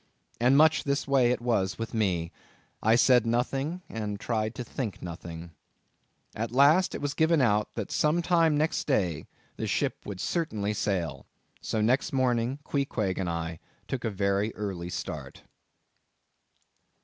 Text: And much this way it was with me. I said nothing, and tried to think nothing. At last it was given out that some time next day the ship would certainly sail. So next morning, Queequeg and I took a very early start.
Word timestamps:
And 0.39 0.57
much 0.57 0.83
this 0.83 1.07
way 1.07 1.29
it 1.29 1.41
was 1.41 1.77
with 1.77 1.93
me. 1.93 2.31
I 2.81 2.95
said 2.95 3.23
nothing, 3.23 3.83
and 3.87 4.19
tried 4.19 4.55
to 4.55 4.63
think 4.63 4.99
nothing. 5.03 5.51
At 6.35 6.49
last 6.51 6.95
it 6.95 7.01
was 7.01 7.13
given 7.13 7.39
out 7.39 7.75
that 7.75 7.91
some 7.91 8.23
time 8.23 8.57
next 8.57 8.87
day 8.87 9.27
the 9.57 9.67
ship 9.67 9.97
would 10.03 10.19
certainly 10.19 10.73
sail. 10.73 11.27
So 11.61 11.81
next 11.81 12.13
morning, 12.13 12.57
Queequeg 12.63 13.19
and 13.19 13.29
I 13.29 13.59
took 13.87 14.03
a 14.03 14.09
very 14.09 14.51
early 14.55 14.89
start. 14.89 15.43